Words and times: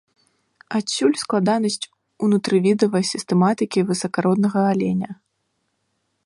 Адсюль 0.77 1.17
складанасць 1.23 1.77
унутрывідавай 2.27 3.03
сістэматыкі 3.13 3.79
высакароднага 3.91 4.59
аленя. 4.73 5.09